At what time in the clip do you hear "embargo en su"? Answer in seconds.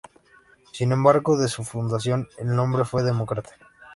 0.93-1.63